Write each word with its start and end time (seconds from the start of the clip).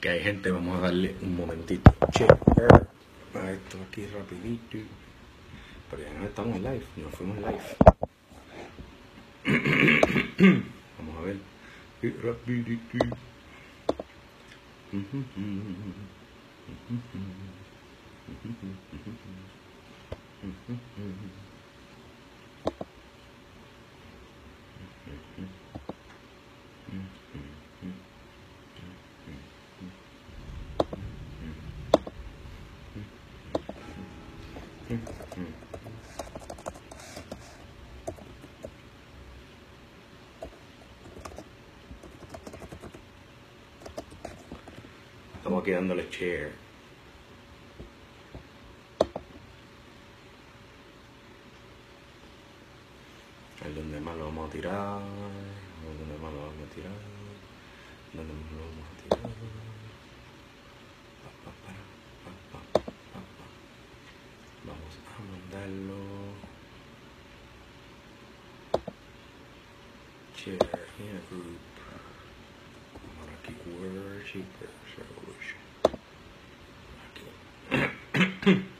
que 0.00 0.08
hay 0.08 0.22
gente, 0.22 0.50
vamos 0.50 0.78
a 0.78 0.80
darle 0.80 1.14
un 1.22 1.36
momentito. 1.36 1.94
Check 2.12 2.30
a 3.34 3.50
esto 3.50 3.78
aquí 3.88 4.06
rapidito. 4.06 4.78
Pero 5.90 6.02
ya 6.02 6.18
no 6.18 6.24
estamos 6.24 6.56
en 6.56 6.62
live, 6.62 6.84
nos 6.96 7.14
fuimos 7.14 7.36
live. 7.38 7.60
vamos 10.98 11.18
a 11.18 11.22
ver. 11.22 11.36
Estamos 45.60 45.76
aquí 45.76 45.88
dándole 45.88 46.08
share. 46.10 46.52
El 53.66 53.74
donde 53.74 54.00
más 54.00 54.16
lo 54.16 54.24
vamos 54.24 54.48
a 54.48 54.52
tirar. 54.52 55.02
El 55.82 55.98
donde 55.98 56.16
más 56.22 56.32
lo 56.32 56.40
vamos 56.40 56.54
a 56.64 56.74
tirar. 56.74 56.92
Donde 58.14 58.32
más 58.32 58.52
lo 58.52 58.58
vamos 58.58 58.86
a 58.88 58.94
tirar. 59.02 59.30
Vamos 64.64 64.94
a 65.04 65.20
mandarlo. 65.30 66.00
Share 70.34 70.56
in 71.00 71.16
a 71.16 71.20
group. 71.28 71.60
Aquí 73.42 73.52
worshipers. 73.78 74.80
Revolution. 74.96 75.56
Aquí. 77.06 78.29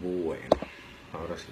Bueno, 0.00 0.56
ahora 1.12 1.36
sí. 1.38 1.46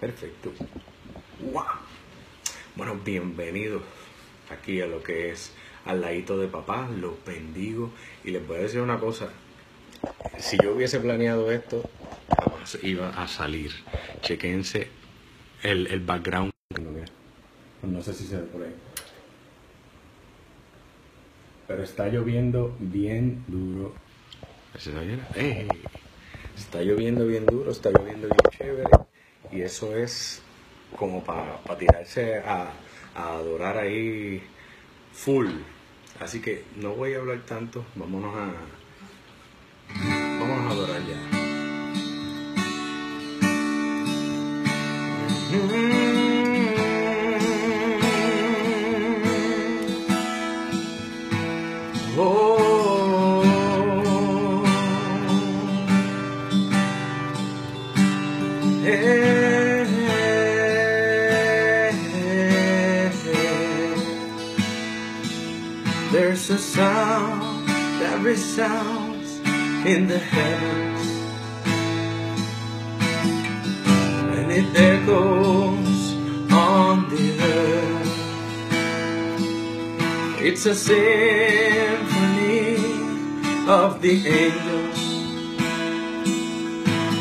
Perfecto. 0.00 0.52
Bueno, 2.76 2.96
bienvenidos 3.04 3.82
aquí 4.50 4.80
a 4.80 4.86
lo 4.86 5.02
que 5.02 5.30
es 5.30 5.52
al 5.84 6.00
ladito 6.00 6.38
de 6.38 6.48
papá, 6.48 6.88
los 6.88 7.24
bendigo. 7.24 7.92
Y 8.24 8.30
les 8.30 8.46
voy 8.46 8.58
a 8.58 8.60
decir 8.62 8.80
una 8.80 8.98
cosa, 8.98 9.30
si 10.38 10.56
yo 10.62 10.74
hubiese 10.74 10.98
planeado 11.00 11.50
esto, 11.52 11.88
jamás 12.28 12.78
iba 12.82 13.10
a 13.10 13.28
salir. 13.28 13.72
Chequense 14.22 15.01
el, 15.62 15.86
el 15.88 16.00
background. 16.00 16.52
No 17.82 18.02
sé 18.02 18.14
si 18.14 18.24
se 18.26 18.36
ve 18.36 18.42
por 18.42 18.62
ahí. 18.62 18.74
Pero 21.66 21.82
está 21.82 22.08
lloviendo 22.08 22.76
bien 22.78 23.44
duro. 23.48 23.94
¡Ey! 25.34 25.68
Está 26.56 26.82
lloviendo 26.82 27.26
bien 27.26 27.46
duro, 27.46 27.70
está 27.70 27.90
lloviendo 27.90 28.28
bien 28.28 28.40
chévere. 28.50 28.90
Y 29.50 29.62
eso 29.62 29.96
es 29.96 30.42
como 30.96 31.24
para 31.24 31.58
tirarse 31.78 32.38
a, 32.38 32.70
a 33.14 33.34
adorar 33.34 33.78
ahí 33.78 34.42
full. 35.12 35.48
Así 36.20 36.40
que 36.40 36.64
no 36.76 36.94
voy 36.94 37.14
a 37.14 37.18
hablar 37.18 37.40
tanto, 37.40 37.84
vámonos 37.96 38.34
a 38.36 38.52
that 68.42 68.58
resounds 68.58 69.38
in 69.86 70.08
the 70.08 70.18
heavens, 70.18 71.06
and 74.36 74.50
it 74.50 74.76
echoes 74.76 76.14
on 76.52 77.08
the 77.10 77.38
earth. 77.40 78.18
It's 80.40 80.66
a 80.66 80.74
symphony 80.74 81.06
of 83.68 84.02
the 84.02 84.26
angels, 84.26 85.00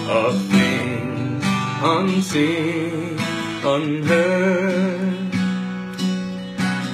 of 0.09 0.41
things 0.49 1.43
unseen, 1.83 3.17
unheard, 3.63 5.35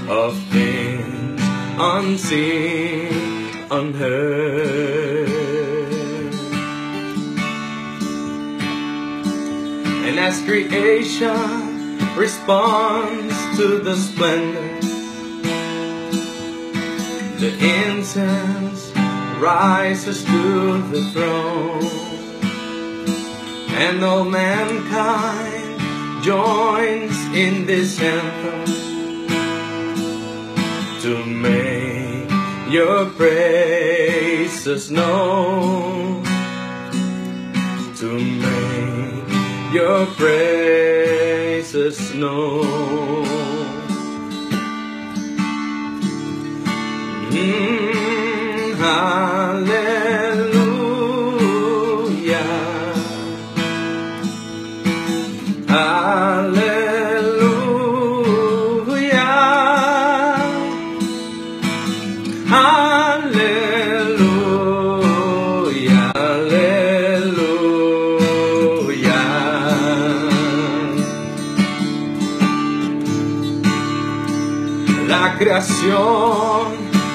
of 0.10 0.38
things 0.52 1.42
unseen, 1.80 3.17
unheard. 3.70 5.30
And 10.06 10.20
as 10.20 10.42
creation 10.44 11.98
responds 12.16 13.36
to 13.58 13.80
the 13.80 13.96
splendor, 13.96 14.80
the 17.40 17.54
incense 17.60 18.92
rises 19.40 20.24
to 20.24 20.82
the 20.90 21.04
throne, 21.12 21.84
and 23.76 24.04
all 24.04 24.24
mankind 24.24 25.80
joins 26.24 27.16
in 27.36 27.66
this 27.66 28.02
anthem 28.02 28.77
your 32.78 33.06
praises 33.18 34.92
known, 34.92 36.24
to 37.96 38.10
make 38.44 39.74
your 39.74 40.06
praises 40.22 41.98
known. 42.14 43.37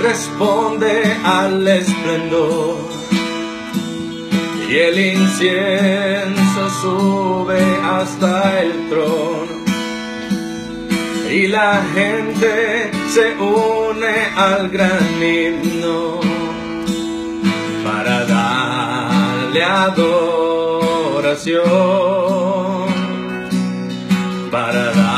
Responde 0.03 1.17
al 1.25 1.67
esplendor. 1.69 2.77
Y 4.69 4.75
el 4.77 4.99
incienso 4.99 6.71
sube 6.81 7.63
hasta 7.85 8.61
el 8.63 8.89
trono. 8.89 9.63
Y 11.31 11.47
la 11.47 11.83
gente 11.95 12.91
se 13.11 13.35
une 13.37 14.15
al 14.37 14.69
gran 14.71 15.23
himno 15.23 16.21
para 17.85 18.25
darle 18.25 19.63
adoración, 19.65 21.63
para 24.51 24.85
darle 24.93 25.12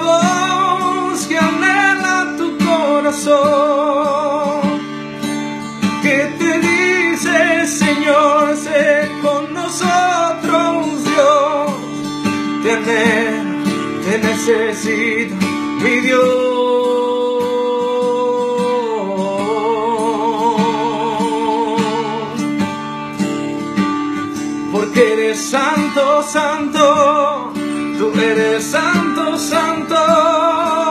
voz 0.00 1.26
que 1.26 1.36
anhela 1.36 2.34
tu 2.38 2.56
corazón, 2.64 4.60
que 6.02 6.18
te 6.38 6.58
dice, 6.58 7.66
Señor, 7.66 8.56
sé 8.56 9.10
con 9.22 9.52
nosotros, 9.52 11.04
Dios, 11.04 11.72
te 14.04 14.18
necesito, 14.18 15.34
mi 15.82 16.00
Dios. 16.00 16.40
Porque 24.72 25.12
eres 25.12 25.50
santo, 25.50 26.22
santo, 26.22 27.52
tú 28.00 28.10
eres 28.18 28.64
santo, 28.64 29.36
santo. 29.36 30.89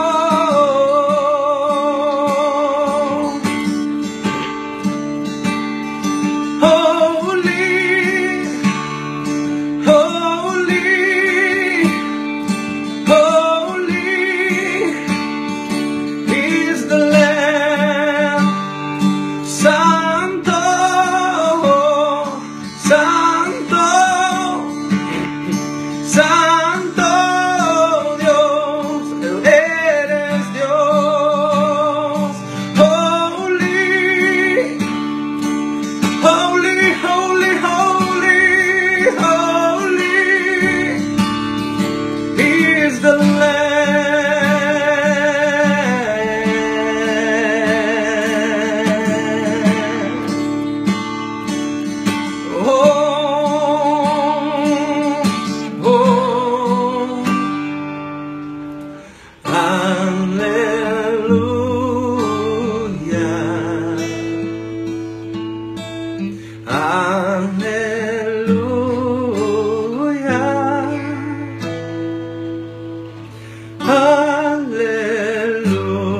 Aleluya. 69.10 70.38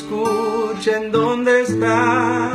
escucha 0.00 0.96
en 0.96 1.12
donde 1.12 1.62
está. 1.62 2.52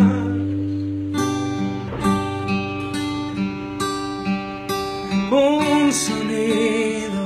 Un 5.31 5.91
sonido, 5.91 7.23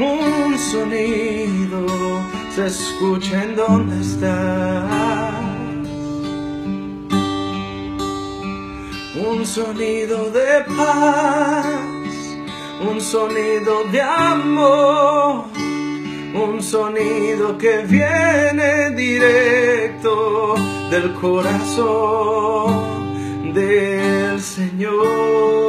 un 0.00 0.58
sonido 0.58 1.86
se 2.54 2.66
escucha 2.66 3.44
en 3.44 3.56
donde 3.56 4.00
está. 4.00 4.86
Un 9.28 9.46
sonido 9.46 10.30
de 10.30 10.64
paz, 10.76 11.66
un 12.88 13.00
sonido 13.00 13.84
de 13.92 14.00
amor, 14.00 15.44
un 16.36 16.62
sonido 16.62 17.56
que 17.56 17.78
viene 17.86 18.90
directo 18.90 20.54
del 20.90 21.14
corazón 21.14 22.72
del 23.54 24.40
Señor. 24.40 25.65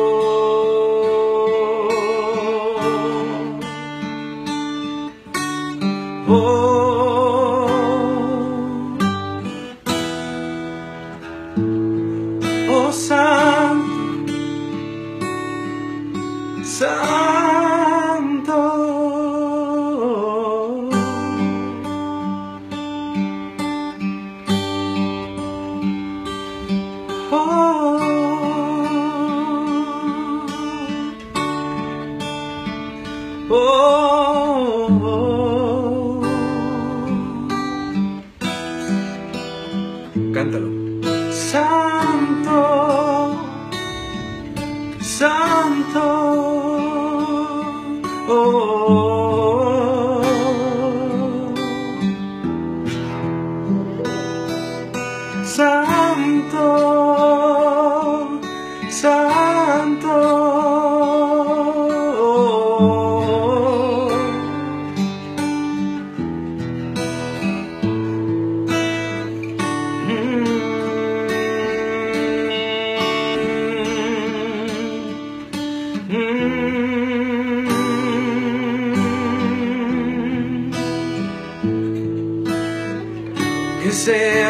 oh. 48.29 49.06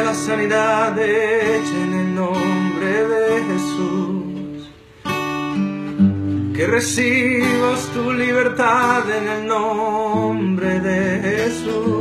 La 0.07 0.13
sanidad 0.13 0.97
hecha 0.97 1.77
en 1.85 1.93
el 1.93 2.15
nombre 2.15 2.91
de 3.13 3.25
Jesús. 3.49 4.59
Que 6.55 6.65
recibas 6.65 7.79
tu 7.93 8.13
libertad 8.13 9.03
en 9.19 9.27
el 9.27 9.47
nombre 9.47 10.79
de 10.79 11.01
Jesús. 11.27 11.96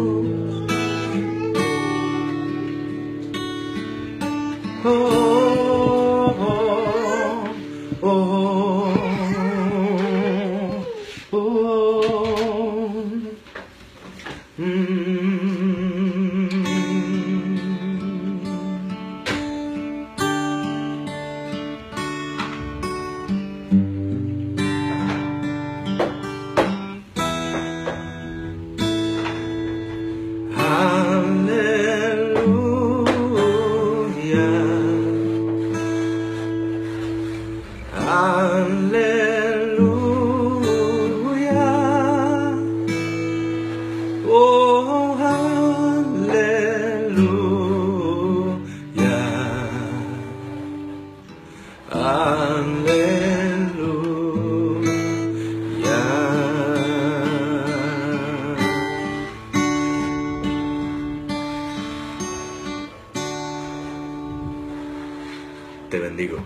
Aleluya. 51.91 53.47
Te 65.89 66.01
bendigo. 66.01 66.39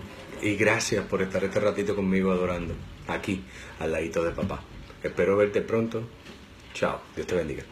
Y 0.43 0.55
gracias 0.55 1.05
por 1.05 1.21
estar 1.21 1.43
este 1.43 1.59
ratito 1.59 1.95
conmigo 1.95 2.31
adorando. 2.31 2.73
Aquí, 3.07 3.43
al 3.79 3.91
ladito 3.91 4.23
de 4.23 4.31
papá. 4.31 4.61
Espero 5.03 5.37
verte 5.37 5.61
pronto. 5.61 6.03
Chao. 6.73 7.01
Dios 7.15 7.27
te 7.27 7.35
bendiga. 7.35 7.63